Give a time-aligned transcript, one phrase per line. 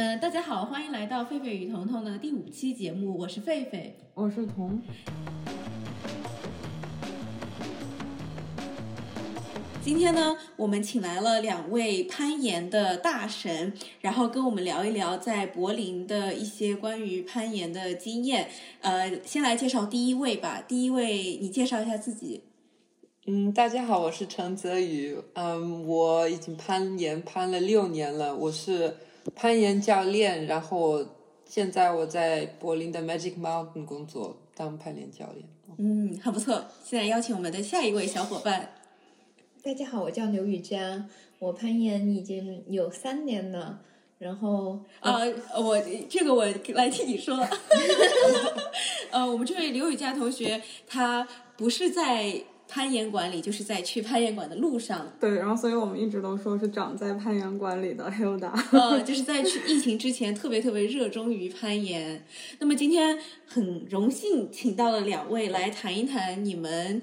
[0.00, 3.90] 嗯，大家好，欢迎来到狒狒与彤彤的第五期节目，我是狒狒。
[4.14, 4.80] 我是彤。
[9.82, 18.48] 今天呢，我们请来了两位攀岩的大神，然后跟我们聊一聊在柏林的一些关于攀岩的经验。
[18.82, 20.62] 呃，先来介绍第一位吧。
[20.68, 22.44] 第一位，你介绍一下自己。
[23.26, 25.18] 嗯，大家好，我是陈泽宇。
[25.34, 28.94] 嗯，我已经攀岩攀了六年了，我是
[29.34, 31.04] 攀岩教练，然后
[31.44, 35.48] 现在我在柏林的 Magic Mountain 工作，当攀岩教练。
[35.78, 36.64] 嗯，很不错。
[36.84, 38.72] 现在邀请我们的下一位小伙伴。
[39.62, 41.06] 大家好，我叫刘雨佳，
[41.38, 43.80] 我攀岩已经有三年了。
[44.18, 45.20] 然后啊，
[45.56, 47.36] 我这个我来替你说。
[49.10, 51.26] 呃，我们这位刘雨佳同学，他
[51.56, 55.10] 不是在攀岩馆里，就是在去攀岩馆的路上。
[55.18, 58.52] 对，然后所以我们一直都说是长在攀岩馆里的 Hilda。
[58.70, 62.22] 呃，就是在去疫情之前，特别特别热衷于攀岩。
[62.58, 67.00] 那么今天很荣幸请到了两位来谈一谈你们。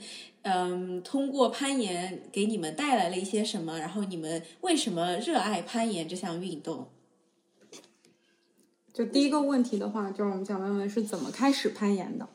[0.47, 3.79] 嗯，通过攀岩给你们带来了一些什么？
[3.79, 6.87] 然后你们为什么热爱攀岩这项运动？
[8.93, 12.29] 就第一个问题的话，就是我们想问问是怎么开始攀岩的？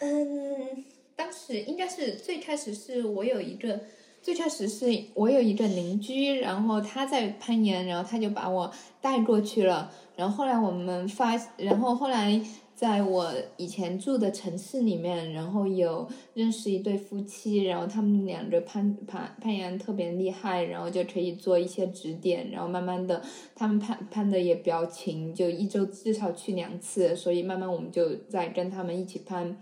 [0.00, 0.84] 嗯，
[1.18, 3.80] 当时应该是最开始是我有一个，
[4.22, 12.40] 最开始是我有一个邻居，然后他在攀岩，然后他就把我带过去了，然后后来我们发，然后后来。
[12.78, 23.20] 在我以前住的城市里面，然后有认识一对夫妻，然后他们两个攀攀攀岩特别厉害，然后就可以做一些指点，然后慢慢的
[23.56, 29.60] 他们攀攀的也比较勤，就一周至少去两次，所以慢慢我们就在跟他们一起攀，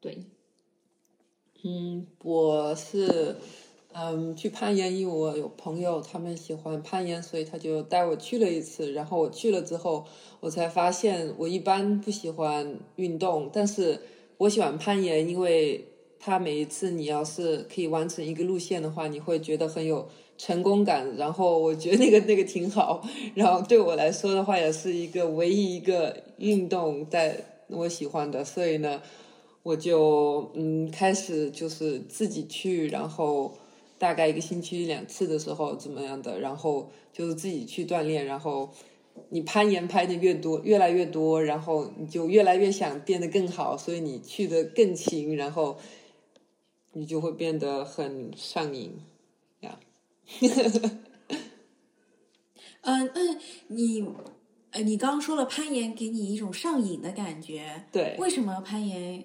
[0.00, 0.24] 对，
[1.64, 3.36] 嗯，我是。
[3.94, 8.90] 嗯，去攀岩，因为我有朋友，他们喜欢攀岩，所以他就带我去了一次。
[8.92, 10.06] 然后我去了之后，
[10.40, 14.00] 我才发现我一般不喜欢运动，但是
[14.38, 15.86] 我喜欢攀岩，因为
[16.18, 21.14] 它每一次你要是可以完成一个路线的话，你会觉得很有成功感。
[21.16, 23.06] 然后我觉得那个那个挺好。
[23.34, 29.02] 然后对我来说的话，也是一个唯一一个运动在我喜欢的，所以呢，
[29.62, 33.56] 我就嗯开始就是自己去，然后。
[33.98, 38.68] 大概一个星期两次的时候怎么样的，然后就是自己去锻炼，然后
[39.28, 45.78] 你攀岩拍的越多，越来越多，然后你就越来越想变得更好，所以你去的更勤，然后
[46.94, 48.96] 你就会变得很上瘾
[49.60, 49.78] 呀。
[52.80, 54.04] 嗯 嗯，你
[54.72, 59.24] 呃，你刚刚说了攀岩给你一种上瘾的感觉，对，为什么攀岩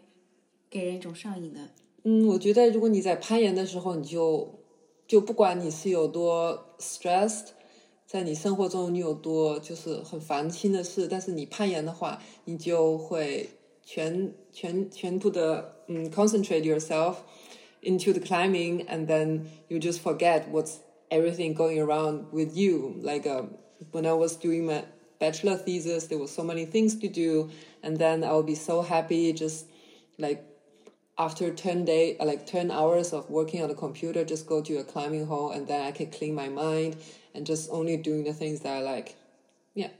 [0.76, 1.60] 给人一种上瘾的？
[2.04, 4.58] 嗯，我觉得如果你在攀岩的时候，你就
[5.06, 7.48] 就不管你是有多 stressed，
[8.06, 13.50] 在你生活中你有多就是很烦心的事，但是你攀岩的话，你就会
[13.84, 17.16] 全全全部的嗯 concentrate yourself
[17.82, 20.76] into the climbing and then you just forget what's
[21.10, 22.94] everything going around with you.
[23.03, 23.44] Like uh,
[23.92, 24.84] when I was doing my
[25.19, 27.50] bachelor thesis, there were so many things to do,
[27.82, 29.66] and then I'll be so happy just
[30.19, 30.42] like
[31.16, 34.82] after 10 day like 10 hours of working on the computer just go to a
[34.84, 36.97] climbing hole and then i can clean my mind
[37.34, 39.14] and just only doing the things that i like
[39.75, 39.91] yeah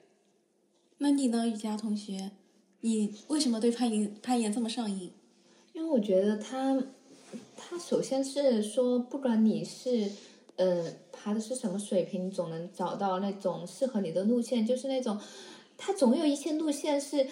[0.99, 2.31] 那你呢，雨佳同学？
[2.83, 5.11] 你为什么对攀岩攀岩这么上瘾？
[5.73, 6.81] 因为我觉得它，
[7.57, 10.09] 它首先是说，不管你是，
[10.55, 14.65] 呃，爬的是什么水平，你总能找到那种适合你的路线。
[14.65, 15.19] 就是那种，
[15.77, 17.27] 它总有一些路线是，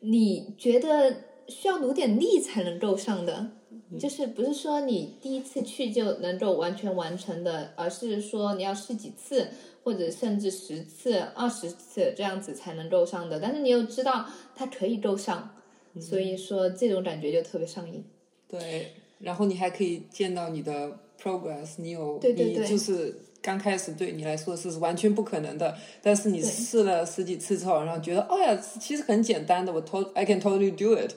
[0.00, 1.24] 你觉得。
[1.47, 3.51] 需要努点力才能够上的，
[3.99, 9.49] 就是不是说你第一次去就能够完全完成的，而是说你要试几次，
[9.83, 13.39] 或者甚至十次、二十次这样子才能够上的。
[13.39, 15.55] 但是你又知道它可以够上，
[15.99, 18.03] 所以说这种感觉就特别上瘾。
[18.47, 31.13] 对，然后你还可以见到你的 progress，你有你就是刚开始对你来说是完全不可能的，但是你试了十几次之后，然后觉得哦呀，其实很简单的，我 to I can totally do it。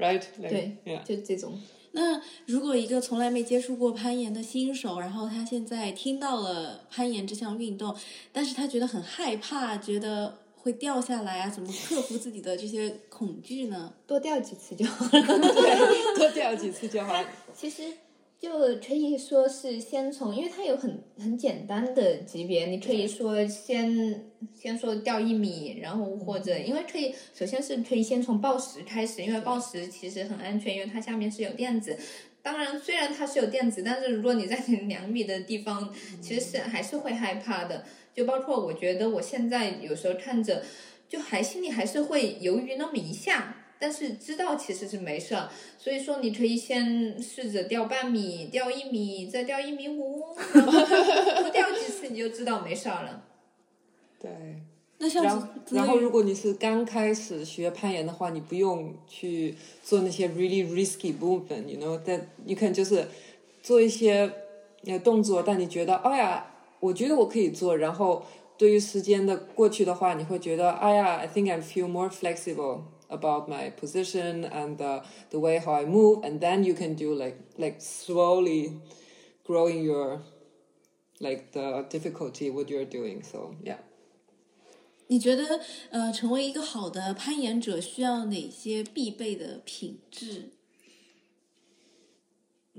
[0.00, 1.60] Right，对，就这种。
[1.92, 7.94] 那如果一个从来没接触过攀岩的新手，然后他现在听到了攀岩这项运动，
[8.32, 13.92] 但是他觉得很害怕，觉得会掉下来啊，怎么克服自己的这些恐惧呢？
[14.06, 15.10] 多掉几次就好了。
[15.12, 17.28] 对，多掉几次就好了。
[17.54, 17.82] 其实。
[18.40, 31.94] 就可以说是先从，因为它有很很简单的级别，你可以说先先说掉一米，然后或者因为可以，首先是可以先从报时开始，因为报时其实很安全，因为它下面是有垫子。
[32.40, 34.56] 当然，虽然它是有垫子，但是如果你在
[34.88, 37.84] 两米的地方，其实是还是会害怕的。
[38.14, 40.64] 就包括我觉得我现在有时候看着，
[41.06, 45.48] 就还心里还是会犹豫那么一下，但是知道其实是没事儿。
[45.78, 50.22] 所以说你可以先试着掉半米，掉一米，再掉一米五，
[50.52, 53.24] 多掉几次你就知道没事儿了。
[54.20, 54.30] 对。
[55.02, 63.08] 那像然后，然后如果你是刚开始学攀岩的话，你不用去做那些 really risky movement，you know，但你可能就是
[63.62, 64.30] 做一些
[64.84, 68.22] 呃动作，但你觉得，哎呀，我觉得我可以做，然后
[68.58, 76.23] 对于时间的过去的话，你会觉得，哎呀，I think I feel more flexible about my position and the the way how I move,
[76.23, 78.79] and then you can do like like slowly
[79.45, 80.21] growing your
[81.19, 83.23] like the difficulty what you're doing.
[83.23, 83.77] So yeah.
[85.07, 85.61] 你觉得
[85.91, 90.49] 呃，成为一个好的攀岩者需要哪些必备的品质？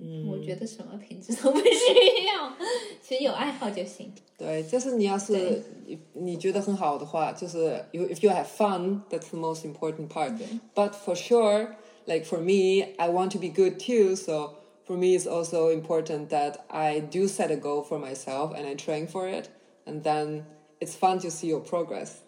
[0.00, 2.52] 嗯，我觉得什么品质都不需要，
[3.00, 4.12] 其实有爱好就行。
[4.36, 10.32] 对，就是你要是对你你觉得很好的话，就是 you if you have fun, that's the most important part.
[10.74, 14.14] But for sure, like for me, I want to be good too.
[14.16, 14.56] So
[14.86, 18.74] for me, it's also important that I do set a goal for myself and I
[18.74, 19.48] train for it,
[19.86, 20.44] and then
[20.78, 22.20] it's fun to see your progress.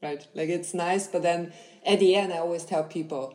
[0.00, 0.24] Right?
[0.34, 1.52] Like it's nice, but then
[1.84, 3.34] at the end, I always tell people,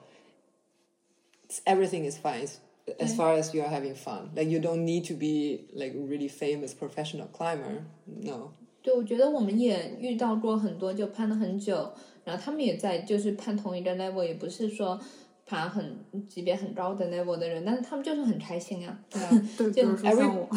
[1.44, 2.48] it's, everything is fine
[3.00, 4.32] as far as you're having fun.
[4.36, 7.84] Like you don't need to be like really famous professional climber.
[8.06, 8.54] No.
[8.82, 11.92] 对，我觉得我们也遇到过很多就攀了很久，
[12.24, 15.00] 然后他们也在就是攀同一个 level，也不是说
[15.46, 15.98] 爬很
[16.28, 18.98] 级别很高的 level 的人，但是他们就是很开心啊。
[19.10, 20.48] 对啊，对，比就如说像我，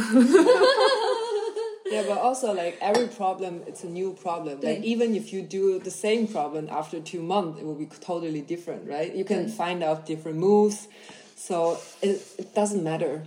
[1.90, 4.60] Yeah, but also like every problem, it's a new problem.
[4.62, 4.84] Like Right.
[4.84, 8.86] even if you do the same problem after two months, it will be totally different,
[8.88, 9.12] right?
[9.14, 9.50] You can Right.
[9.50, 10.88] find out different moves,
[11.37, 13.21] so it, it doesn't matter.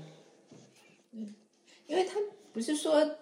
[1.87, 2.17] 因为他
[2.53, 3.17] 不是说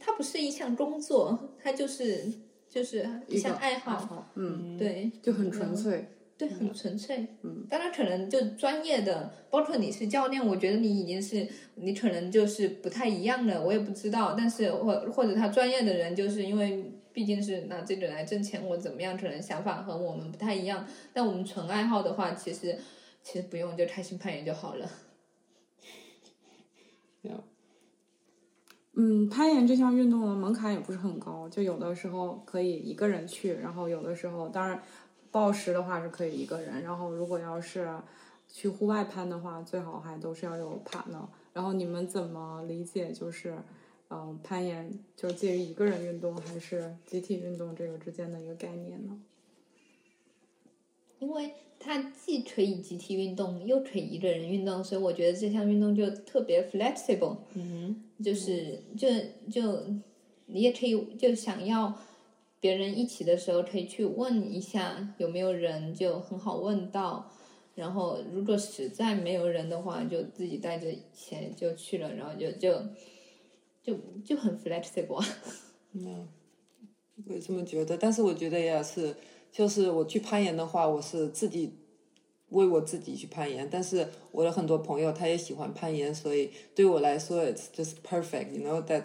[0.00, 2.32] 他不是一项工作，他就是
[2.70, 6.06] 就是一项爱好，好，嗯，对就很纯粹。
[6.38, 7.24] 对，很纯粹。
[7.42, 11.46] 嗯，当然可能就专业的，包括你是教练，我觉得你已经是
[11.76, 14.34] 你可能就是不太一样了，我也不知道。
[14.36, 20.84] 但是或或者他专业的人，就是因为毕竟是拿这个来挣钱或怎么样，可能想法和我们不太一样。
[21.12, 22.76] 但我们纯爱好的话，其实
[23.22, 24.90] 其实不用就开心攀岩就好了。
[27.22, 27.40] Yeah.
[28.94, 34.82] 嗯，攀岩这项运动的门槛也不是很高，就有的时候可以一个人去，然后有的时候当然
[35.30, 37.88] 报时的话是可以一个人，然后如果要是
[38.48, 41.24] 去户外攀的话，最好还都是要有 partner。
[41.52, 43.56] 然后你们怎么理解就是，
[44.10, 49.16] 嗯、攀岩就是介于一个人运动还是集体运动这个之间的一个概念呢？
[51.20, 51.54] 因为
[51.84, 57.38] 它既可以集体运动，又可以一个人运动，所以我觉得这项运动就特别 flexible。
[57.54, 59.08] 嗯就是就
[59.50, 59.84] 就
[60.46, 61.92] 你也可以就想要
[62.60, 67.32] 别人一起的时候，可以去问一下有没有人，就很好问到。
[67.74, 72.80] 然后如果实在没有人的话，就自己带着钱就去了，然后就就
[73.82, 75.26] 就就很 flexible 啊。
[75.94, 76.28] 嗯，
[77.26, 79.16] 我也这么觉得，但是我觉得也是，
[79.52, 81.74] 就是我去攀岩的话，我是自己
[82.48, 89.04] 为我自己去攀岩，但是我的很多朋友他也喜欢攀岩，所以对我来说，it's just perfect，you know that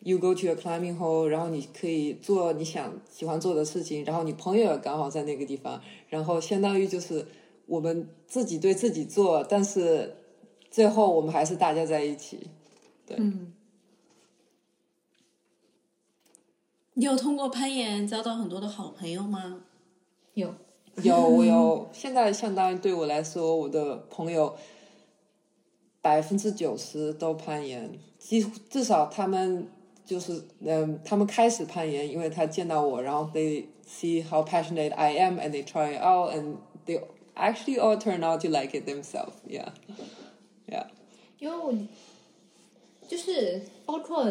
[0.00, 7.26] you go to a climbing hole，然后你可以做你想喜欢做的事情，然后你朋友也刚好在那个地方，然后相当于就是
[7.66, 10.16] 我们自己对自己做，但是
[10.70, 12.48] 最后我们还是大家在一起。
[13.04, 13.52] 对嗯，
[16.94, 19.64] 你有通过攀岩交到很多的好朋友吗？
[20.34, 20.54] 有
[21.02, 21.88] 有，我有。
[21.92, 24.54] 现在相当于对我来说，我的朋友
[26.00, 29.68] 百分之九十都攀岩，几乎至少他们
[30.04, 37.00] 就是嗯，他们开始攀岩，因为他见到我，然后 they see how passionate I am and they try it out and they
[37.34, 39.34] actually all turn out to like it themselves.
[39.48, 39.68] Yeah,
[40.66, 40.86] yeah.
[41.38, 41.72] 因为我
[43.06, 44.24] 就是包括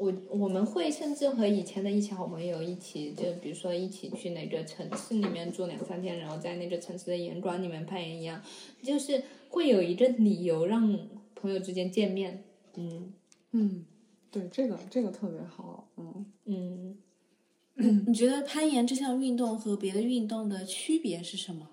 [0.00, 8.40] 我我们会甚至和以前的一些好朋友一起，就比如说一起去哪个城市里面住两三天，然后在那个城市的岩馆里面攀岩一样，
[8.82, 10.98] 就是会有一个理由让
[11.34, 12.42] 朋友之间见面。
[12.76, 13.12] 嗯，
[13.52, 13.84] 嗯，
[14.30, 16.26] 对，这个这个特别好，嗯。
[16.46, 21.69] 嗯，你觉得攀岩这项运动和别的运动的区别是什么？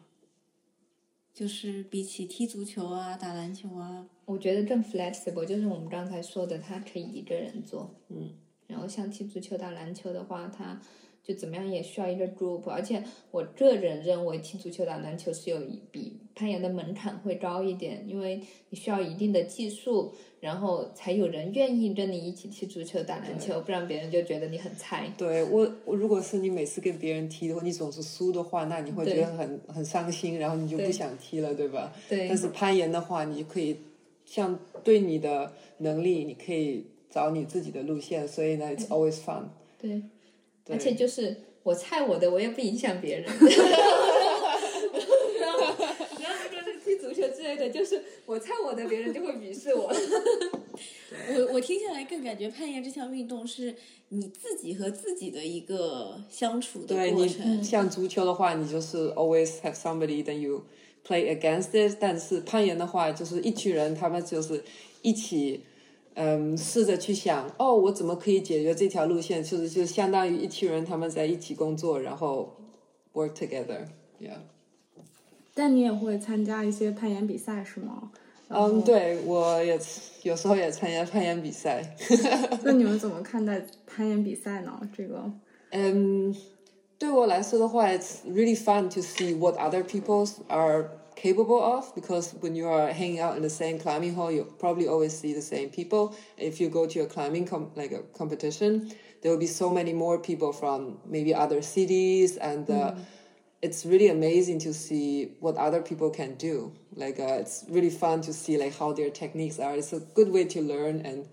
[1.38, 7.94] 就是比起踢足球啊、打篮球啊，我觉得更 flexible，就是我们刚才说的，他可以一个人做。
[8.10, 8.34] 嗯。
[8.66, 10.82] 然后像踢足球、打篮球的话，他
[11.28, 25.12] 就怎么样也需要一个 group，而且我个人认为踢足球、打篮球是有一比攀岩的门槛会高一点，因为你需要一定的技术，然后才有人愿意跟你一起踢足球、打篮球，不然别人就觉得你很菜。
[25.18, 31.92] 对我，我如果是你每次跟别人踢的话，你总是输的话，那你会觉得很很伤心，然后你就不想踢了，对吧？
[32.08, 33.76] 对但是攀岩的话，你就可以
[34.24, 39.44] 像对你的能力，你可以找你自己的路线，所以呢，it's always fun。
[39.80, 40.02] 对
[40.70, 43.26] 而且就是我菜我的，我也不影响别人。
[45.40, 45.60] 然后，
[46.20, 49.94] 然后如果是踢足球之类的，就是我菜我的，别人就会鄙视我。
[51.30, 53.76] 我我听下来更感觉攀岩这项运动是
[54.10, 57.64] 你自己和自己的一个相处的对你过程。
[57.64, 60.66] 像足球的话，你就是 always have somebody then you
[61.06, 61.98] play against it。
[62.00, 64.64] 但是攀岩的话，就是一群人，他们就是
[65.02, 65.62] 一起，
[66.20, 69.44] 嗯，试着去想，哦，我怎么可以解决这条路线？
[69.44, 72.56] 就是就相当于一群人他们在一起工作，然后
[73.14, 73.86] work together。
[74.20, 74.40] Yeah。
[75.54, 78.12] 但你也会参加一些攀岩比赛是吗？
[78.48, 79.80] 嗯，对，我也
[80.24, 81.96] 有时候也参加攀岩比赛。
[82.64, 84.80] 那你们怎么看待攀岩比赛呢？
[84.98, 85.32] 这个
[85.70, 86.36] 嗯，
[86.98, 93.20] 对我来说的话，it's really fun to see what other people are capable of because when you are hanging
[93.20, 96.16] out in the same climbing hall, you probably always see the same people.
[96.38, 99.94] If you go to a climbing com- like a competition, there will be so many
[99.94, 102.70] more people from maybe other cities and.
[102.70, 102.96] Uh,
[103.62, 106.72] it's really amazing to see what other people can do.
[106.96, 109.76] Like uh, it's really fun to see like how their techniques are.
[109.76, 111.28] It's a good way to learn and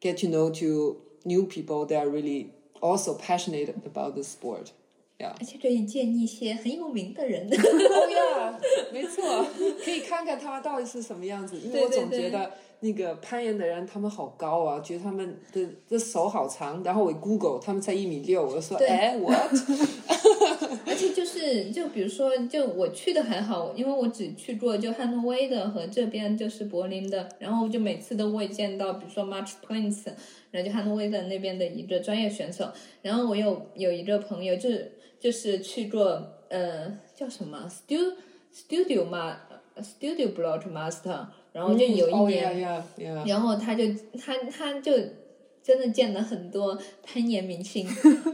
[0.00, 4.72] get to know to new people that are really also passionate about the sport.
[5.26, 7.48] 而且可以见一些很有名的人。
[7.50, 8.54] Oh yeah，
[8.92, 9.44] 没错，
[9.84, 11.58] 可以看看他们到底是什么样子。
[11.58, 12.50] 因为我总觉得
[12.80, 16.82] 那个攀岩的人他们好高啊，觉得他们的的手好长。
[16.82, 19.50] 然后我 Google 他们才一米六，我就说对哎 what？
[20.86, 30.06] 而且就是，就比如说，就我去的还好，因为我只去过就汉诺威的和这边就是柏林的，然后就每次都会见到，比如说 March Prince，
[30.50, 32.68] 然后就汉诺威的那边的一个专业选手，
[33.02, 38.14] 然后我有有一个朋友就是就是去做呃叫什么 Studio
[38.52, 39.36] Studio 嘛
[39.76, 43.28] Studio Block Master，然后就有一 Oh 年 yeah yeah yeah。
[43.28, 43.84] 然后他就
[44.18, 44.92] 他他就
[45.62, 47.86] 真的见了很多攀岩明星，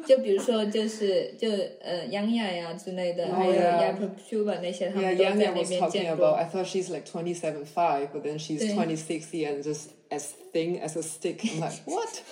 [0.07, 1.51] 就比如说就是就
[1.83, 3.53] 呃杨雅呀之类的，还有.
[3.53, 6.31] Jakob Schuber 那些，他们都在那边见.过。
[6.31, 10.81] I thought she's like twenty seven five, but then she's twenty six and just as thin
[10.81, 11.41] as a stick.
[11.45, 12.23] I'm like what?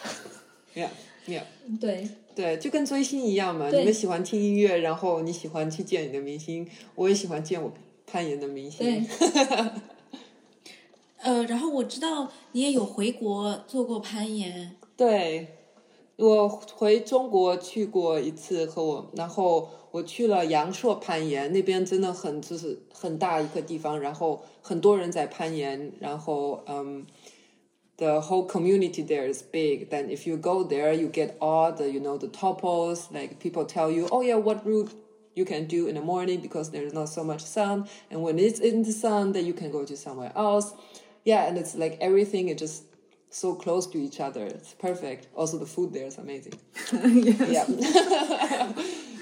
[0.74, 0.90] Yeah,
[1.26, 1.42] yeah.
[1.80, 3.70] 对对，就跟追星一样嘛。
[3.70, 7.72] 你们喜欢听音乐，然后你喜欢去见你的明星，我也喜欢见我
[8.06, 9.08] 攀岩的明对星。
[11.22, 15.46] 呃，然后我知道你也有回国做过攀岩，对，
[16.16, 27.06] 我回中国去过一次，和我，然后我去了阳朔攀岩，那边真的很就是很大一个地方，然后很多人在攀岩，然后嗯。
[27.96, 29.90] The whole community there is big.
[29.90, 33.12] Then if you go there, you get all the you know the topos.
[33.12, 34.92] Like people tell you, oh yeah, what route
[35.34, 38.60] you can do in the morning because there's not so much sun, and when it's
[38.60, 40.72] in the sun, then you can go to somewhere else.
[41.24, 42.84] Yeah, and it's like everything is just
[43.30, 44.44] so close to each other.
[44.44, 45.28] It's perfect.
[45.34, 46.54] Also, the food there is amazing.
[46.92, 47.64] Yeah.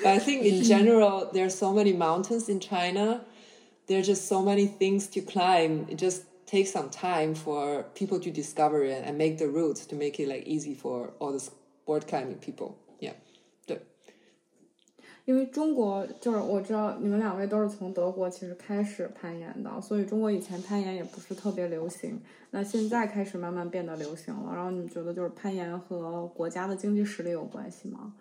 [0.03, 3.25] but I think in general, there are so many mountains in China.
[3.87, 5.87] There are just so many things to climb.
[5.89, 9.97] It just takes some time for people to discover it and make the routes to
[9.97, 12.75] make it like easy for all the sport climbing people.
[13.01, 13.15] Yeah.
[13.67, 13.81] 对。
[15.25, 24.53] 因为中国就是我知道你们两位都是从德国其实开始攀岩的，所以中国以前攀岩也不是特别流行，那现在开始慢慢变得流行了。
[24.55, 28.15] 然后你们觉得就是攀岩和国家的经济实力有关系吗？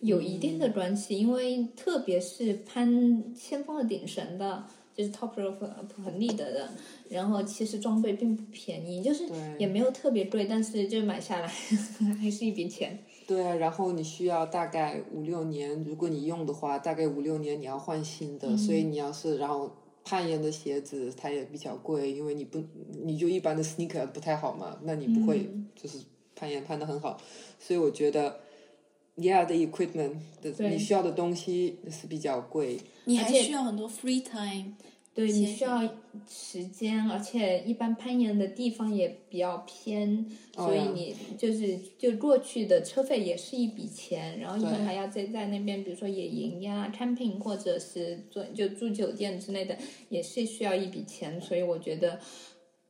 [0.00, 4.64] 有一定的关系，因为特别是攀先锋的顶绳的，
[4.96, 5.68] 就是 top rope
[6.02, 6.70] 很立得的，
[7.10, 9.24] 然后其实装备并不便宜，就是
[9.58, 11.46] 也没有特别贵，但是就买下来
[12.18, 12.98] 还是一笔钱。
[13.26, 19.70] 对啊，然后你需要大概五六年，如果你用的话，大概五六年你要换新的，所以你要是然后
[20.04, 22.62] 攀岩的鞋子它也比较贵，因为你不
[23.02, 25.98] 你就一般的 sneaker 不太好嘛，那你不会就是
[26.34, 27.20] 攀岩攀的很好，
[27.58, 28.38] 所以我觉得
[29.16, 30.70] ，yeah the equipment 的对。
[30.70, 34.74] 你需要的东西是比较贵，你还需要很多 free time。
[35.14, 35.80] 对你需要
[36.28, 44.84] 时间，而且一般攀岩的地方也比较偏，所以你就是就过去的车费也是一笔钱，然后你对。
[44.84, 49.78] 还要在在那边，比如说野营呀、camping 或者是做就住酒店之类的，
[50.10, 52.20] 也是需要一笔钱，所以我觉得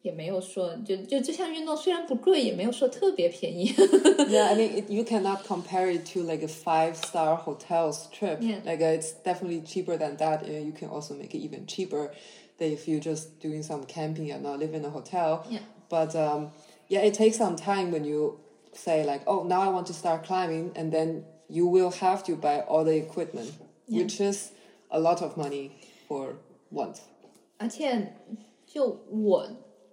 [0.06, 3.72] 也没有说就就这项运动虽然不贵，也没有说特别便宜。
[3.74, 8.40] Yeah, I mean, it, you cannot compare it to like a five-star hotel's trip.
[8.42, 8.62] Yeah.
[8.66, 10.44] Like uh, it's definitely cheaper than that.
[10.44, 12.12] Uh, you can also make it even cheaper
[12.58, 15.46] than if you're just doing some camping and not live in a hotel.
[15.50, 15.60] Yeah.
[15.90, 16.52] But um,
[16.88, 18.40] yeah, it takes some time when you
[18.74, 22.36] say like, oh, now I want to start climbing, and then you will have to
[22.36, 23.52] buy all the equipment,
[23.88, 24.52] which is
[24.90, 25.72] a lot of money
[26.08, 26.38] for
[26.72, 27.02] once.
[27.58, 28.16] 而且
[28.66, 29.48] 就我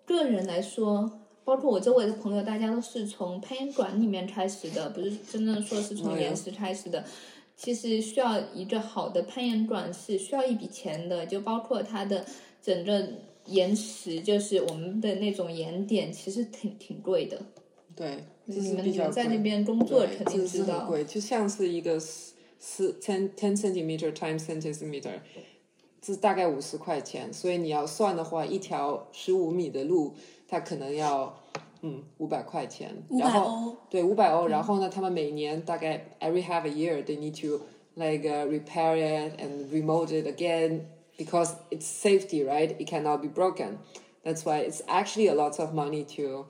[0.06, 7.04] 个人来说，包括我周围的朋友，大家都是从攀岩馆里面开始的，不是真正说是从哦岩石开始的。
[7.56, 12.26] 其实需要一个好的攀岩馆是需要一笔钱的，就包括它的
[12.62, 13.08] 整个
[13.46, 17.40] 岩石，就是我们的那种岩点，其实挺挺贵的。
[17.96, 25.20] 对，你们是比较你们在那边工作肯定知道贵，就像是一个四四 ten ten centimeter times ten centimeter，
[26.03, 30.15] 这大概五十块钱，所以你要算的话，一条十五米的路，
[30.47, 31.39] 它可能要
[31.83, 37.61] 嗯五百块钱，五然后百欧，对五百欧，然后呢，他们每年大概 every half a year they need to
[37.95, 40.83] like uh, repair it and remold it again
[41.17, 42.75] because it's safety, right?
[42.79, 43.79] It cannot be broken.
[44.25, 46.47] That's why it's actually a lot of money to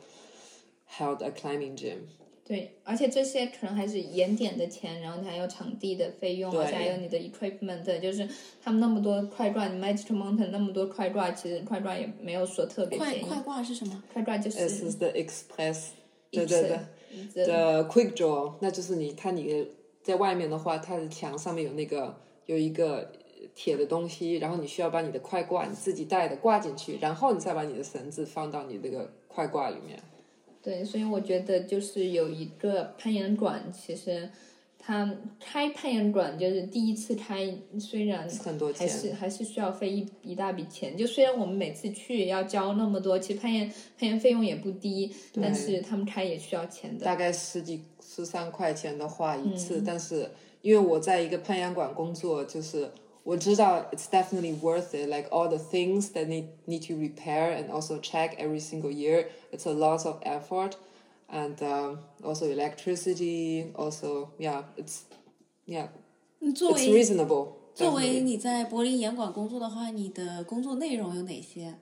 [0.98, 2.08] hold a climbing gym.
[2.45, 8.27] 对，而且这些可能还是盐点的钱，然后你还有场地的费用，而且还有你的 equipment，就是
[8.61, 13.21] 他们那么多快挂，你 Magic Mountain 那么多快挂，其实快挂也没有说特别便宜。
[13.21, 14.03] 快快挂是什么？
[14.11, 15.91] 快挂就是 This is the express，
[16.31, 16.61] 对对
[17.33, 17.45] 对。
[17.45, 19.67] 的的 quick draw，那就是你看你
[20.01, 23.09] 在外面的话，它的墙上面有那个有一个
[23.55, 29.97] 铁的东西，然后你需要把你的快挂你自己带的挂进去，然后你再把你的绳子放到你那个快挂里面。
[30.63, 34.29] 对，所以我觉得就是有一个攀岩馆，其实
[34.79, 40.95] 他开攀岩馆就是第一次开，虽然很多钱还是还是需要费一一大笔钱。
[40.95, 43.67] 就虽然我们每次去要交那么多，其实攀岩
[43.99, 47.05] 攀岩费用也不低，但是他们开也需要钱的。
[47.05, 52.89] 大概十几十三块钱的话一次，但是因为我在一个攀岩馆工作，就是
[53.24, 55.08] 我知道 it's definitely worth it.
[55.08, 59.26] Like all the things that need need to repair and also check every single year.
[59.52, 60.72] It's a lot of effort,
[61.28, 63.72] and um, also electricity.
[63.74, 65.02] Also, yeah, it's
[65.66, 65.88] yeah,
[66.40, 67.48] 嗯作 it's 为 reasonable.
[67.74, 68.22] 作为 definitely.
[68.22, 71.74] 你在柏林严馆工作的话，你的工作内容有哪些？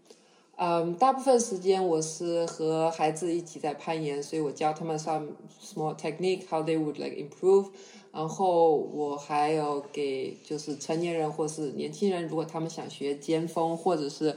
[0.58, 5.28] 嗯，大部分时间我是和孩子一起在攀岩，所以我教他们 some
[5.62, 7.68] small technique how they would like improve。
[8.11, 14.35] 然后我还有给就是成年人或是年轻人，如果他们想学尖峰或者是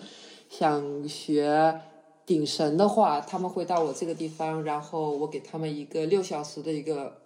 [0.49, 1.81] 想学
[2.25, 7.19] 顶神的话，他们会到我这个地方，然后我给他们一个六小时的一个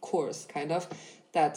[0.00, 0.84] course，kind of
[1.32, 1.56] that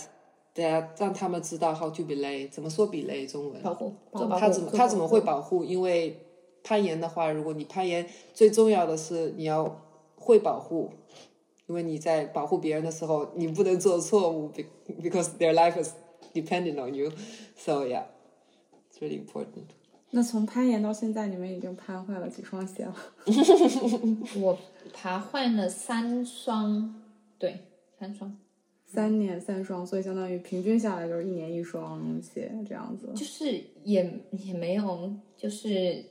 [0.56, 3.62] that 让他们知道 how to belay，怎么说 belay 中文？
[3.62, 3.94] 保护
[4.40, 5.64] 他怎么他怎么会保护？
[5.64, 6.18] 因为
[6.64, 9.80] 攀岩的话，如果你攀岩，最重要的是你要
[10.16, 10.90] 会保护，
[11.68, 15.92] 因为你在保护别人的时候，你不能做错误，be-，because their life is
[16.34, 17.12] dependent on you.
[17.58, 18.06] So yeah,
[18.90, 19.66] it's really important.
[20.12, 22.96] 那从攀岩到现在，你们已经攀坏了几双鞋了？
[24.40, 24.58] 我
[24.94, 27.04] 爬坏了三双，
[27.38, 27.60] 对，
[28.00, 28.38] 三双。
[28.86, 33.12] 三年三双，所以相当于平均下来就是一年一双鞋这样子。
[33.14, 36.06] 就是也也没有，就是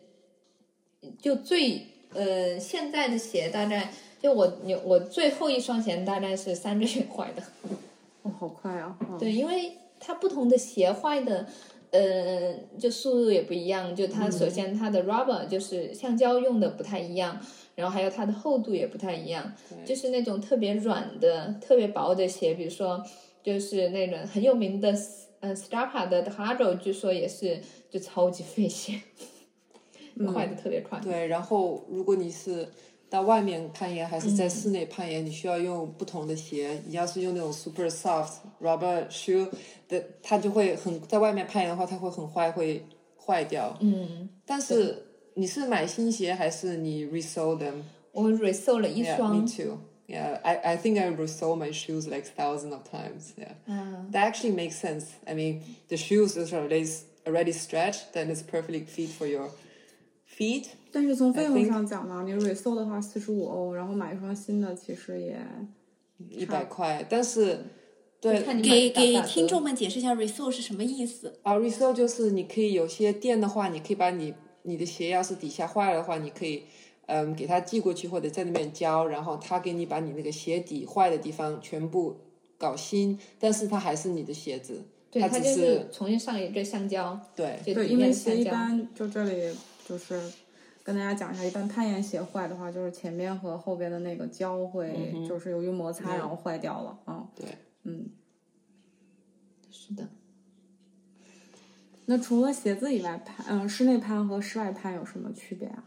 [1.19, 7.43] 就最呃现在的鞋大概就我有我最后一双鞋大概是三个月坏的，
[8.23, 8.97] 哦，好快啊！
[9.09, 11.47] 嗯、对，因为它不同的鞋坏的。
[11.93, 17.41] 呃，就速度也不一样，就它首先它的 rubber 就是橡胶用的不太一样，
[17.77, 19.51] 然后还有它的厚度也不太一样，
[19.87, 23.03] 就是那种特别软的、特别薄的鞋，比如说
[23.43, 24.95] 就是那种很有名的
[25.41, 29.01] 呃 Starpa 的 Haro，据说也是就超级费鞋，
[30.35, 31.01] 坏的特别快。
[31.01, 32.69] 对，然后如果你是
[33.10, 36.82] 到外面攀岩还是在室内攀岩，你需要用不同的鞋。
[36.88, 39.50] 你要是用那种 super soft rubber shoe
[39.90, 42.86] 的，它就会很在外面攀岩的话，它会很坏，会
[43.18, 43.78] 坏掉。
[43.82, 47.82] 嗯，但是你是买新鞋还是你 resole them？
[48.14, 49.80] 我 resole 了一 Yeah, 双 me too.
[50.08, 53.32] Yeah, I, I think I resole my shoes like thousands of times.
[53.38, 55.06] Yeah, 啊， that actually makes sense.
[55.26, 56.86] I mean, the shoes is already
[57.26, 59.50] already stretched, then it's perfectly fit for your
[60.37, 60.65] feet.
[60.93, 65.39] 但是从费用上讲呢，你 resole 的话四十五欧，然后买一双新的其实也
[66.31, 67.59] 一百块，但是
[68.21, 71.39] 对给给听众们解释一下 resole 是什么意思？
[71.43, 76.63] 啊，resole 就是你可以有些店的话，你可以把你你的鞋要是底下坏了的话，你可以
[77.07, 82.17] 嗯给他寄过去，或者在那边交，然后他给你把你那个鞋底坏的地方全部
[82.57, 88.45] 搞新，但是它还是你的鞋子，对，它只它就是重新上一个橡胶，对对，因为鞋一。
[88.45, 89.55] 般就这里
[89.89, 90.21] 就是
[90.83, 96.99] 跟大家讲一下，一般攀岩鞋坏的话，就是前面和后边的那个胶会，就是由于摩擦然后坏掉了。
[97.05, 97.47] 啊，对，
[97.85, 98.11] 嗯。
[99.71, 100.09] 是的。
[102.07, 105.85] 那除了鞋子以外，攀嗯，室内攀和室外攀有什么区别啊？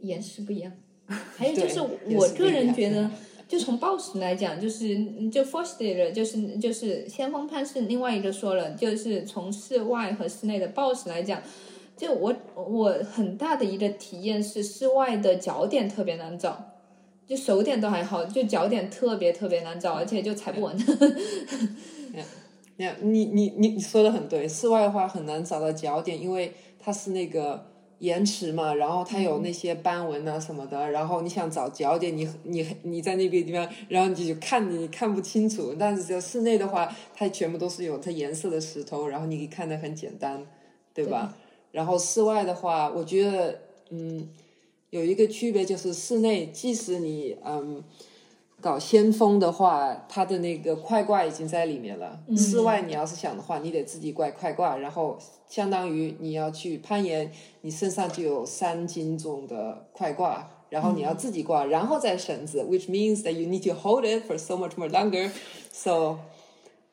[0.00, 0.72] 岩石不一样。
[1.06, 3.10] 还有就是，我个人觉得，
[3.46, 11.42] 就从 BOSS 来讲，就是就 f o r s t e r 就是就是先锋攀是另外一个说了，就是从室外和室内的 BOSS 来讲。
[12.02, 16.72] 就我我很大的一个体验是，室外的脚点特别难找，
[17.24, 20.76] 就手点都还好，就脚点特别特别难找，而且就踩不稳。
[23.02, 27.64] 你你你你说的很对，室外的话很难找到脚点，因为它是那个
[28.00, 35.72] 延迟嘛，然后它有那些斑纹啊什么的，然后你想找脚点，你你你在那个地方，然后你就看你看不清楚。
[35.78, 40.44] 但是在室内的话，它全部都是有它颜色的石头，然后你可以看的很简单，
[40.92, 41.32] 对吧？
[41.72, 43.58] 然后室外的话，我觉得，
[43.90, 44.28] 嗯，
[44.90, 47.82] 有一个区别就是室内，即使你嗯
[48.60, 52.20] 搞先锋的话，它的那个快挂已经在里面了。
[52.36, 57.32] 室外你要是想的话，你得自己挂快挂，然后相当于你要去攀岩，
[57.62, 65.30] 你身上就有三斤重的快挂，然后你要自己挂，然后再绳子，which means that you need to hold it for so much more longer.
[65.72, 66.18] So,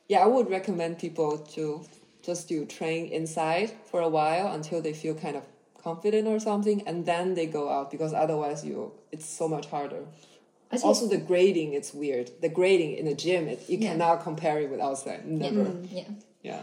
[0.08, 1.82] yeah, I would recommend people to.
[2.22, 5.44] Just to train inside for a while until they feel kind of
[5.82, 10.04] confident or something and then they go out because otherwise you it's so much harder.
[10.84, 12.32] Also the grading it's weird.
[12.42, 13.92] The grading in the gym it, you yeah.
[13.92, 15.26] cannot compare it with outside.
[15.26, 15.66] Never.
[15.66, 16.04] Mm, yeah.
[16.44, 16.62] Yeah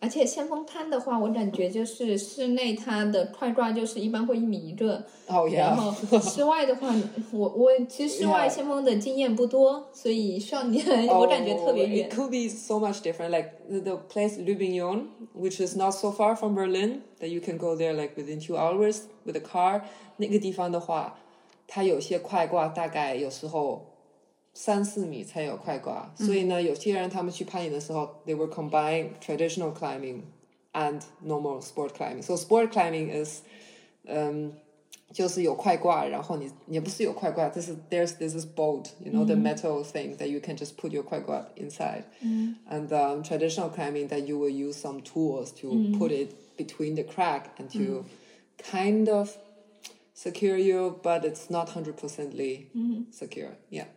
[0.00, 5.04] 而且先锋滩的话，我感觉就是室内它的快挂就是一般会一米一个，
[5.50, 6.94] 然后室外的话，
[7.32, 12.08] 我我其实室外先锋的经验不多，所以需要你我感觉特别远。
[12.08, 16.54] It could be so much different, like the place Lubignon, which is not so far from
[16.54, 19.82] Berlin, that you can go there like within two hours with a car.
[20.18, 21.18] 那个地方的话，
[21.66, 23.97] 它有些快挂大概有时候。
[24.57, 30.21] 三四米才有快挂，所以呢，有些人他们去攀岩的时候，they will combine traditional climbing
[30.73, 32.21] and normal sport climbing.
[32.21, 33.41] So sport climbing is，
[34.05, 34.53] 嗯，
[35.11, 41.47] 就是有快挂，然后你也不是有快挂，这是 there's this is bolt，you know the metal thing that you can just put your 快挂
[41.55, 42.03] inside.
[42.69, 47.03] And um, traditional climbing that you will use some tools to put it between the
[47.03, 48.05] crack and to
[48.57, 49.35] kind of
[50.13, 52.67] secure you, but it's not hundred percently
[53.11, 53.57] secure.
[53.71, 53.87] Yeah.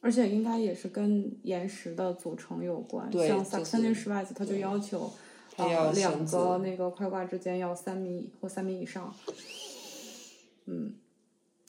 [0.00, 5.10] 而且应该也是跟岩石的组成有关，像萨克森林石外子，它就要求，
[5.56, 9.12] 呃，两个那个快挂之间要三米或三米以上。
[10.66, 10.94] 嗯，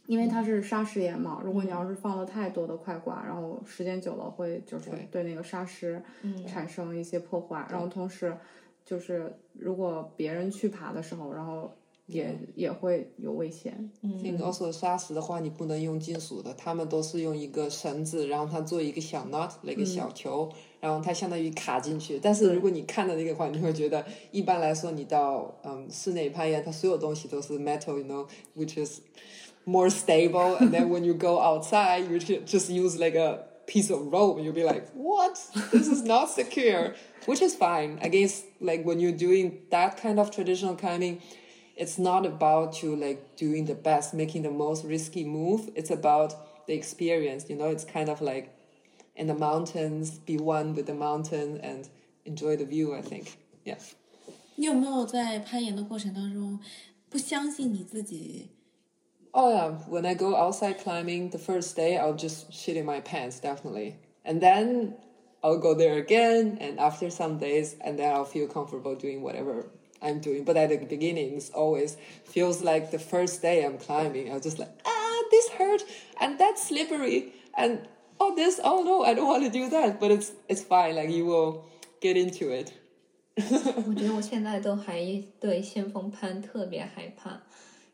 [0.05, 6.01] 因为它是砂石岩嘛，如果你要是放了太多的快挂，然后时间久了会就是对那个砂石
[6.45, 8.37] 产生一些破坏，然后同时
[8.85, 11.75] 就是如果别人去爬的时候，然后。
[12.09, 13.89] 也也会有危险。
[14.01, 22.19] 那个 also 砂石的话，你不能用金属的，他们都是用一个绳子，然后它做一个小 knot 那个小球，然后它相当于卡进去。
[22.19, 29.01] 但是如果你看的那个话，你会觉得一般来说，你到嗯室内攀岩，它所有东西都是 metal，you know，which is
[29.65, 30.57] more stable.
[30.57, 34.51] And then when you go outside, you just use like a piece of rope, you'll
[34.51, 35.37] be like, what?
[35.71, 36.95] This is not secure,
[37.27, 37.99] which is fine.
[38.01, 41.19] I guess like when you're doing that kind of traditional climbing
[41.78, 45.70] it's not about you like doing the best, making the most risky move.
[45.74, 47.48] It's about the experience.
[47.48, 48.54] You know, it's kind of like
[49.16, 51.88] in the mountains, be one with the mountain and
[52.24, 52.94] enjoy the view.
[52.94, 53.78] I think, yeah.
[54.56, 56.60] 你有没有在攀岩的过程当中
[57.10, 58.50] 不相信你自己？
[59.32, 63.40] Oh yeah, when I go outside climbing, the first day I'll just shit in my pants,
[63.40, 63.96] definitely.
[64.24, 64.94] And then
[65.42, 69.66] I'll go there again, and after some days, and then I'll feel comfortable doing whatever
[70.00, 70.44] I'm doing.
[70.44, 74.30] But at the beginning, it's always feels like the first day I'm climbing.
[74.30, 75.82] I was just like, ah, this hurt,
[76.20, 77.88] and that's slippery, and
[78.20, 79.98] oh, this, oh no, I don't want to do that.
[79.98, 80.96] But it's it's fine.
[80.96, 81.64] Like you will
[82.00, 82.72] get into it.
[83.36, 85.02] 我觉得我现在都还
[85.40, 87.42] 对先锋攀特别害怕，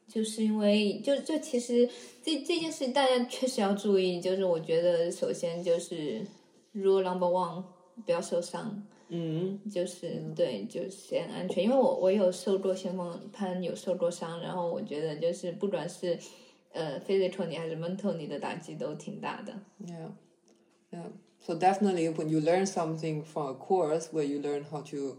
[0.06, 1.88] 就是因为就就其实
[2.22, 6.26] 这这件事大家确实要注意，就是我觉得首先就是
[6.74, 7.62] rule number one，
[8.04, 8.82] 不要受伤。
[9.09, 16.17] 嗯，就是对，就先安全，因为我我有受过先锋攀，有受过伤，然后我觉得就是不管是
[16.73, 19.53] 呃 physical 你还是 mental 你的打击都挺大的。
[19.85, 20.09] Yeah,
[20.91, 21.09] yeah.
[21.39, 25.17] So definitely when you learn something from a course where you learn how to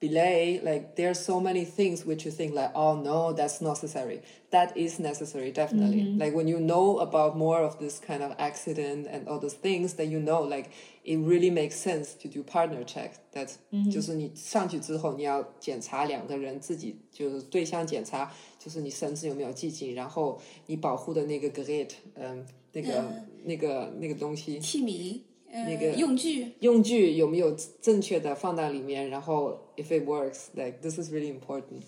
[0.00, 3.80] belay, like there are so many things which you think like, oh no, that's not
[3.82, 4.20] necessary.
[4.50, 6.02] That is necessary, definitely.
[6.18, 9.94] Like when you know about more of this kind of accident and all those things,
[9.94, 10.70] then you know like
[11.04, 13.12] it really makes sense to do partner check.
[13.32, 13.50] That
[13.90, 23.04] 就是你上去之后，你要检查两个人自己就是对象检查，就是你绳子有没有系紧，然后你保护的那个 gate，嗯，那个、
[23.44, 31.81] 那个那个东西，器皿，呃， 那个用具，用具有没有正确的放到里面，然后 if it works, like this is really important.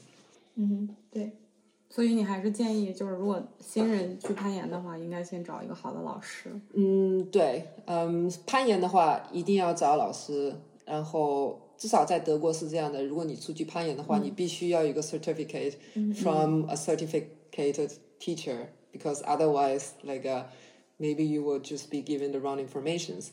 [0.55, 1.31] 嗯，对，
[1.89, 6.49] 所以你还是建议，就是如果新人去攀岩的话，应该先找一个好的老师。
[6.73, 15.73] 嗯，对，嗯，攀岩的话一定要找老师，然后至少在德国是这样的，如果你出去攀岩的话，你必须要有一个 certificate
[16.15, 20.43] from a certificated teacher because otherwise, like, uh,
[20.99, 23.29] maybe you will just be given the wrong informations.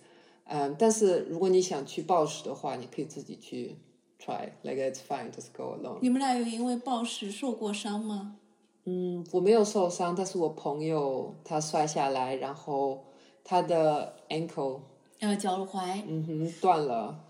[0.50, 3.76] 嗯，但是如果你想去暴食的话，你可以自己去
[4.18, 5.98] try，like it's fine, just go alone.
[6.00, 8.37] 你们俩有因为暴食受过伤吗？
[8.84, 13.04] 嗯，我没有受伤，但是我朋友他摔下来，然后
[13.44, 14.80] 他的 ankle
[15.20, 17.24] 呃，脚踝，嗯哼断了。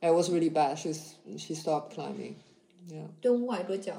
[0.00, 0.76] It was really bad.
[0.76, 2.34] She's she stopped climbing.
[2.88, 3.06] Yeah.
[3.20, 3.94] 对我崴过脚。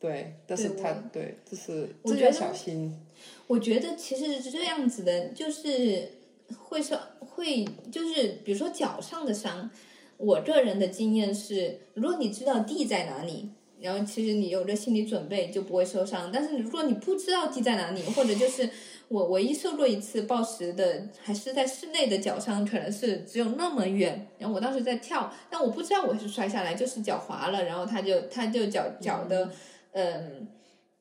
[0.00, 2.98] 对，但是对他我对，就是我觉得这要小心。
[3.46, 6.10] 我觉得其实是这样子的，就是
[6.58, 9.70] 会受会就是比如说脚上的伤，
[10.16, 16.30] 我个人的经验是，如果你知道地在哪里，然后其实你有这心理准备就不会受伤。
[16.32, 18.68] 但是如果你不知道地在哪里，或者就是
[19.08, 24.28] 我唯一受过一次暴食的，还是在室内的脚伤，可能是只有那么远。
[24.38, 29.50] 然后我当时在跳，但我不知道我是摔下来，就是脚滑了，然后他就他就脚脚的
[29.92, 30.48] 嗯。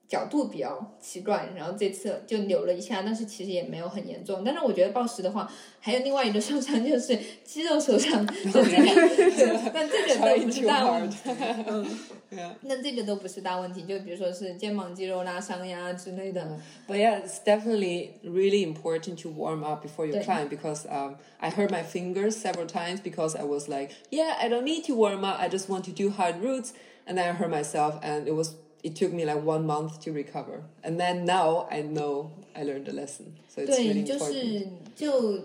[0.09, 4.45] 角度比较奇怪，然后这次就扭了一下，但是其实也没有很严重。
[4.45, 11.88] 但是我觉得暴食的话，还有另外一个受伤就是肌肉受伤，就这个，对但这个都 Trying 不是 too 大问 hard.
[11.88, 11.97] 题。
[12.31, 12.51] yeah.
[12.61, 16.61] 那这个都不是大问题，就比如说是肩膀肌肉拉伤呀之类的。
[16.87, 21.17] But yeah, it's definitely really important to warm up before you 对 climb because um,
[21.38, 24.95] I hurt my fingers several times because I was like, yeah, I don't need to
[24.95, 25.40] warm up.
[25.40, 26.73] I just want to do hard routes.
[27.07, 30.12] And then I hurt myself and it was it took me like one month to
[30.12, 30.62] recover.
[30.83, 33.35] And then now I know I learned a lesson.
[33.49, 34.33] So it's 对， really 就 important.
[34.33, 35.38] 是就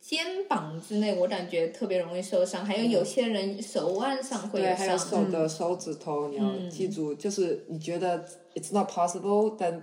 [0.00, 5.24] 肩膀之内，我感觉特别容易受伤，还有有些人手腕上会对，有还有伤。
[5.26, 9.82] 手的手指头，你要记住，就是你觉得 it's not possible, then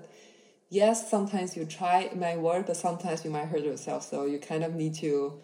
[0.70, 4.02] yes, sometimes you try, it might work, but sometimes you might hurt yourself.
[4.02, 5.40] So you kind of need to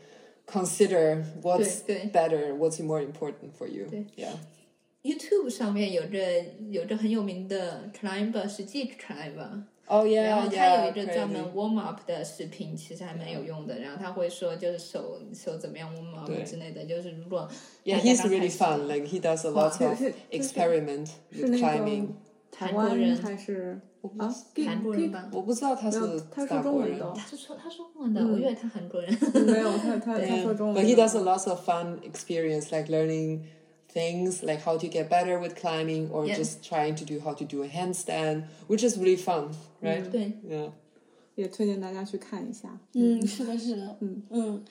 [0.45, 3.85] consider what's 对对 better, what's more important for you.
[3.89, 4.33] 对 Yeah.
[5.02, 6.18] YouTube 上面有着
[6.70, 13.78] 有着很有名的 climber 是 G climber，Oh 然 yeah, 后他有一个专门 warm up 的视频，其实还蛮有用的。
[13.78, 17.48] 然后他会说，就是手手怎么样 warm up 之类的，就是如果
[17.84, 18.86] Yeah, he's really fun.
[18.86, 22.08] Like he does a lot of 是是 experiment with climbing.
[22.50, 23.80] 台韩国人湾还是
[24.18, 24.34] 啊？
[24.66, 26.98] 韩国人吧，我不知道他是他法国人。
[26.98, 29.16] 说中文的，他是说他说中文的，我以为他韩国人。
[29.46, 30.88] 没有他他他说中文 But。
[30.88, 33.42] he does a lot of fun experience, like learning
[33.93, 36.35] things, like how to get better with climbing, or Yeah.
[36.37, 39.51] just trying to do how to do a handstand, which is really fun,
[39.81, 40.03] right?
[40.09, 40.71] 对， Yeah.
[41.35, 42.79] 也推荐大家去看一下。
[42.93, 44.63] 嗯，是的，是的，嗯嗯，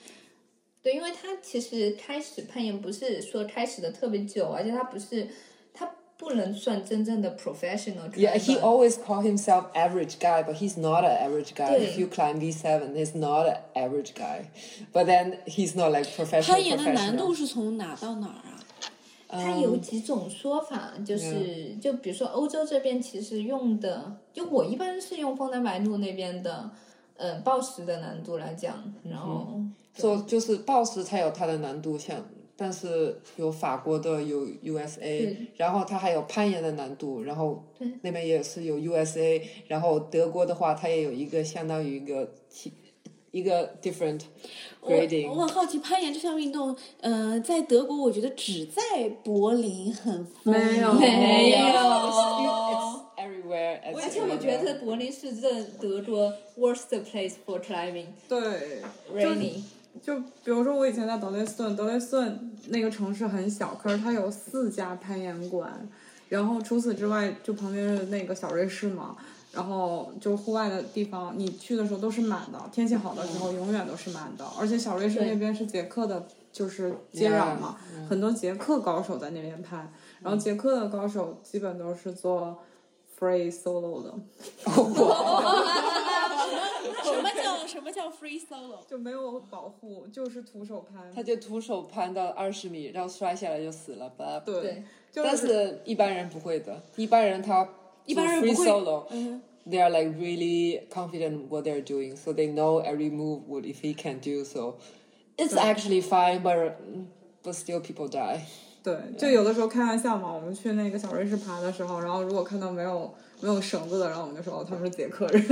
[0.83, 5.29] 对，因为他其实开始攀岩不是说开始的特别久，而且他不是
[5.73, 8.09] 他不能算真正的 professional。
[8.17, 11.77] Yeah, he always called himself average guy, but he's not an average guy.
[11.79, 12.01] If 对。
[12.01, 14.47] you climb V7, he's not an average guy.
[14.93, 17.37] But then he's not like professional 攀岩的难度 professional.
[17.37, 18.56] 是从哪到哪儿啊？
[19.28, 26.72] 它有几种说法，就是就比如说欧洲这边其实用的，就我一般是用枫丹白露那边的，
[27.18, 29.60] 呃，暴食的难度来讲，然后
[29.96, 32.24] So 就是暴食才有它的难度，像
[32.56, 37.64] 但是有法国的有 USA，然后它还有攀岩的难度，然后
[38.02, 42.74] 那边也是有 USA，然后德国的话它也有一个相当于一个其
[43.32, 44.22] 一个 different
[44.82, 45.30] 我 grading。
[45.30, 53.80] 我很好奇，攀岩这项运动，呃，在德国，我觉得只在柏林很没有没有 It's everywhere.
[53.96, 58.82] 而且我觉.得柏林是这德国 worst place for climbing 对
[59.14, 59.62] ，rainy。
[60.02, 65.90] 就比如说我以前在德累斯顿，德累斯顿那个城市很小，可是它有四家攀岩馆，
[66.30, 69.18] 然后除此之外，就旁边是那个小瑞士嘛，
[69.58, 77.76] 然后就户外的地方，你去的时候都是满的，天气好的时候永远都是满的，而且小瑞士那边是捷克的，就是接壤嘛，
[78.08, 79.92] 很多捷克高手在那边拍，
[80.22, 82.56] 然后捷克的高手基本都是做
[83.20, 84.14] free solo 的，
[87.04, 88.86] 什么叫什么叫 free solo？
[88.88, 91.12] 就没有保护，就是徒手攀。
[91.14, 94.40] 他就徒手攀到二十米，然后摔下来就死了吧？
[94.46, 94.84] 对
[95.16, 97.68] 但是一般人不会的，一般人他
[98.06, 103.11] 一般人 free 不会 solo，、嗯 they are like really confident what they're doing, so they know every
[103.11, 104.45] move what if he can do.
[104.45, 104.79] So
[105.39, 106.81] it's actually fine, but
[107.43, 108.47] but still people die.
[108.83, 115.42] 对，就有的时候开玩笑嘛，我们去那个小瑞士爬的时候，然后如果看到没有 没有绳子的，然后我们就说哦，他们是捷克人。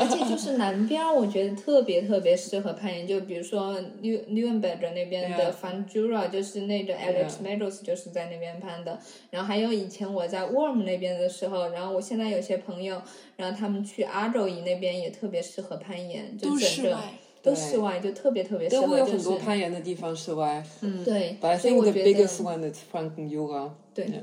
[0.00, 5.54] 而且就是南边，我觉得特别特别适合攀岩，就比如说 New Nuremberg 那边的 Yeah.
[5.54, 8.98] Fan Jura，就是那个 Alex Meadows 就是在那边攀的。
[9.30, 13.00] 然后还有以前我在 Worm 那边的时候，然后我现在有些朋友，
[13.36, 16.98] 然后他们去阿周伊那边也特别适合攀岩，就都整个。
[17.40, 20.62] 都室外，就特别特别适合，有很多攀岩的地方室外。
[20.82, 23.70] 嗯对 But I，think 我 the 觉得 biggest one is Franken Jura.
[23.94, 24.22] 对 Yeah.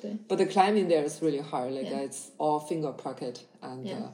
[0.00, 1.72] 对 But the climbing there is really hard.
[1.72, 2.08] Like Yeah.
[2.08, 3.96] it's all finger pocket, and Yeah.
[3.96, 4.10] uh,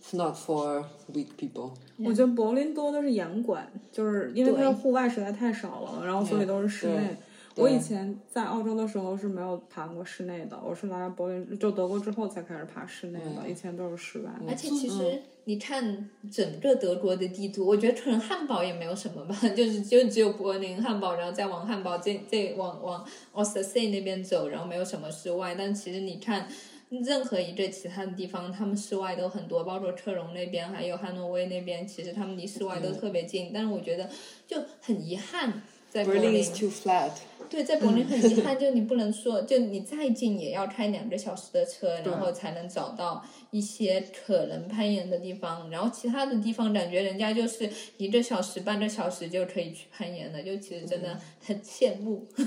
[0.00, 1.72] it's not for weak people.
[1.98, 7.16] 我觉得柏林多的是岩馆，就是因为它的户外实在太少了，然后所以都是室内。
[7.54, 14.30] 对我以前在澳洲的时候是没有爬过室内的，我是来柏林就德国之后才开始爬室内的，以前都是室外。
[14.48, 25.54] 而且其实你看整个德国的地图，我觉得可能汉堡也没有什么吧， 就是就只有柏林、汉堡，然后再往汉堡这这往往 o s t e r 那边走，然后没有什么室外。
[25.56, 26.48] 但其实你看
[26.90, 33.50] 任何一个其他的地方，他们室外都很多，包括科隆那边还有汉诺威那边，其实他们离室外都特别近。
[33.52, 34.08] 但是我觉得
[34.46, 35.62] 就很遗憾。
[35.90, 37.10] 在柏 Berlin 林 is too flat.
[37.52, 45.68] 对，在柏林很遗憾，就你不能说，就你再近也要开两个小时的车，然后才能找到一些可能攀岩的地方。
[45.68, 52.26] 然后其他的地方感觉人家就是一个小时、半个小时就可以去攀岩了，就其实真的很羡慕。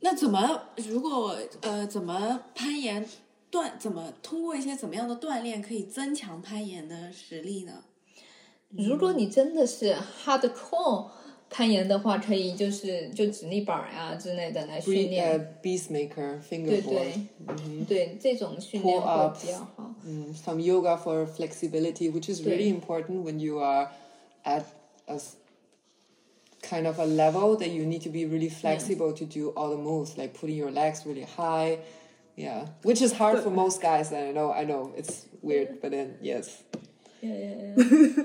[0.00, 3.06] 那怎么如果呃怎么攀岩
[3.52, 7.84] 锻怎么通过一些怎么样的锻炼可以增强攀岩的实力呢？
[8.70, 11.10] 如果你真的是 hardcore
[11.53, 15.39] 攀岩的话，可以就是就直立板呀、之类的来训 Bre- 练。
[15.39, 17.13] uh, beast maker, 对 fingerboard.
[17.47, 19.93] 对对，这种训练 Pull 会 ups 比较好。
[20.05, 23.89] Mm, some yoga for flexibility, which is really important when you are
[24.43, 24.63] at
[25.07, 25.35] a s-
[26.61, 29.77] kind of a level that you need to be really flexible to do all the
[29.77, 31.79] moves, like putting your legs really high.
[32.35, 34.13] Yeah, which is hard for most guys.
[34.13, 36.49] I know, I know, it's weird, but then yes.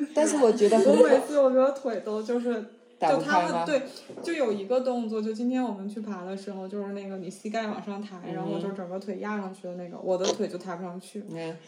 [0.15, 2.65] 但是我觉得我每次我觉得腿都就是。
[3.00, 3.22] 打就？
[3.22, 3.82] 他们对，
[4.22, 11.24] 就有一个动作，就今天我们去爬的时候，就是那个你膝盖往上抬，然后就整个腿压上去的那个，我的腿就抬不上去。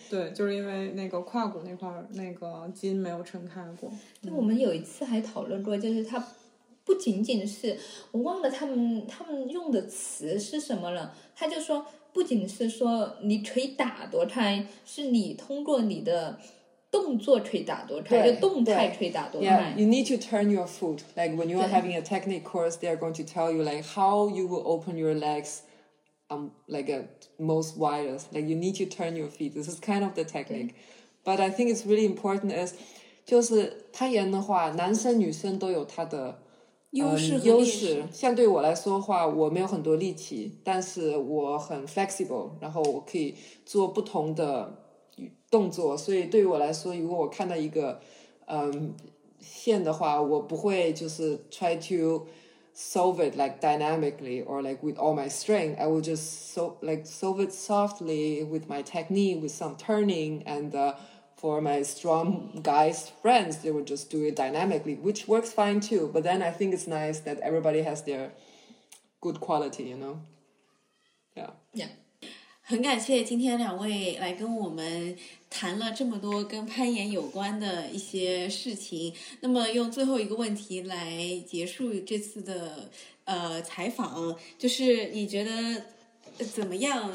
[0.09, 3.89] 对，就是因为那个胯骨那块儿那个筋没有撑开过。
[4.21, 6.21] 那我们有一次还讨论过，就是他
[6.83, 7.77] 不仅仅是
[8.11, 16.37] 我忘了他们他们用的词是什么了，他就说不仅是说你腿打多开，是你通过你的
[16.91, 20.99] 动作可以打多开，对就动态对可以打多 Yeah, you need to turn your foot.
[21.15, 23.83] Like when you are having a technique course, they are going to tell you like
[23.83, 25.61] how you will open your legs,
[26.27, 27.05] um, like a
[27.39, 28.33] most widest.
[28.33, 29.53] Like you need to turn your feet.
[29.53, 30.75] This is kind of the technique.
[31.23, 32.73] But I think it's really important is，
[33.25, 36.39] 就是攀岩的话，男生女生都有他的
[36.89, 38.03] 优势优势势。。
[38.11, 44.80] 像对我来说的话，我没有很多力气，但是我很 flexible，然后我可以做不同的
[45.50, 48.00] 动作，所以对于我来说，如果我看到一个
[48.46, 48.94] 嗯
[49.40, 52.26] 线的话，我不会就是 try to
[52.74, 55.76] solve it like dynamically or like with all my strength.
[55.78, 60.74] I will just so like solve it softly with my technique, with some turning and.
[60.74, 60.94] Uh,
[61.38, 66.08] for my strong guys friends, they would just do it dynamically, which works fine too.
[66.10, 68.32] But then I think it's nice that everybody has their
[69.20, 70.20] good quality, you know.
[71.36, 71.50] Yeah.
[72.63, 75.17] 很感谢今天两位来跟我们
[75.49, 79.13] 谈了这么多跟攀岩有关的一些事情。
[79.41, 82.89] 那么用最后一个问题来结束这次的
[83.25, 85.51] 呃采访，就是你觉得
[86.37, 87.11] 呃怎么样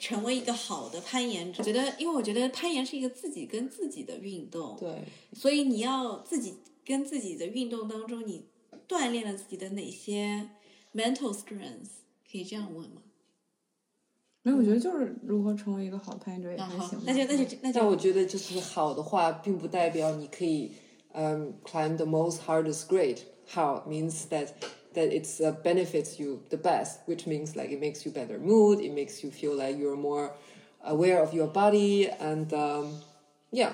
[0.00, 1.62] 成为一个好的攀岩者？
[1.62, 8.44] 觉得，因为我觉得攀岩是一个自己跟自己的运动，对，所以你要自己跟自己的运动当中，你
[8.88, 10.48] 锻炼了自己的哪些
[10.94, 12.00] mental strengths？
[12.30, 13.02] 可以这样问吗？
[14.47, 20.71] 没有，我觉得就是如何成为一个好的攀岩者也啊好还行吧。，那就那就那就但我觉得就是好的话，并不代表你可以
[21.13, 23.19] um, climb the most hardest grade.
[23.53, 24.49] How it means that
[24.93, 28.79] that it's uh, benefits you the best, which means like it makes you better mood,
[28.79, 30.31] it makes you feel like you're more
[30.81, 33.01] aware of your body, and um,
[33.51, 33.73] yeah,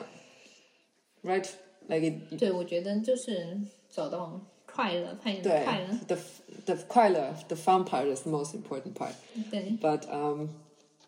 [1.24, 1.48] right,
[1.88, 2.38] like it.
[2.38, 5.88] 对，我觉得就是找到快乐，攀岩的快乐。
[6.08, 6.18] the
[6.66, 9.14] the 快乐 the fun part is the most important part.
[9.52, 10.50] 对， but um,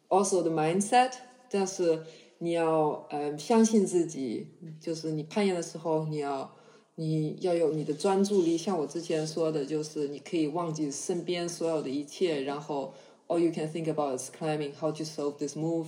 [0.09, 1.13] Also the mindset.
[1.51, 2.03] 但是
[2.39, 4.49] 你要嗯相信自己，
[4.81, 6.55] 就是你攀岩的时候，你要
[6.97, 8.57] 你要有你的专注力。
[8.59, 12.93] 像我之前说的，就是你可以忘记身边所有的一切，然后
[13.29, 15.87] all you can think about is climbing, how to solve this move，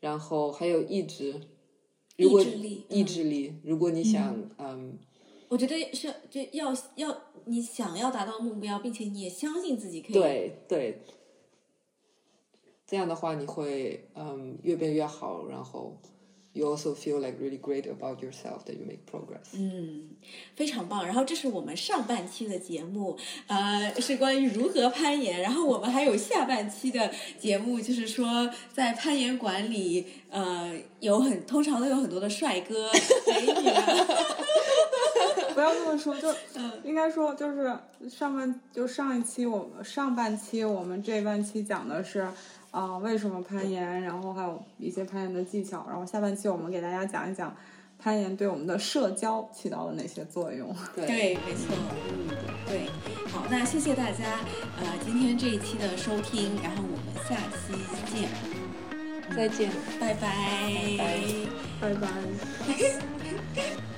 [0.00, 1.40] 然后还有意志。
[2.16, 4.98] 如果意志力嗯意志力，如果你想嗯
[5.48, 10.12] 我觉得是就要要你想要达到目标，并且你也相信自己可以。
[10.12, 11.02] 对对，
[12.86, 15.96] 这样的话你会嗯越变越好，然后
[16.52, 19.54] you also feel like really great about yourself that you make progress。
[19.54, 20.10] 嗯，
[20.54, 21.04] 非常棒。
[21.04, 23.18] 然后这是我们上半期的节目，
[23.48, 25.40] 呃，是关于如何攀岩。
[25.40, 27.10] 然后我们还有下半期的
[27.40, 32.90] 节目，就是说在攀岩馆里，呃，有很通常都有很多的帅哥
[33.26, 33.86] 美女啊。
[35.54, 37.72] 不要这么说，就嗯应该说就是
[38.08, 42.28] 上半就上一期我们上半期我们这半期讲的是
[42.74, 47.54] 啊、为什么攀岩，然后还有一些攀岩的技巧，然后下半期我们给大家讲一讲
[48.00, 50.74] 攀岩对我们的社交起到了哪些作用。
[50.96, 51.72] 对，没错，
[52.08, 52.28] 嗯，
[52.66, 52.90] 对。
[53.30, 54.40] 好，那谢谢大家，
[54.80, 57.72] 呃，今天这一期的收听，然后我们下期
[58.12, 58.28] 见，
[59.36, 59.70] 再见。
[60.00, 60.36] 拜拜
[60.98, 61.20] 拜
[61.80, 62.08] 拜拜。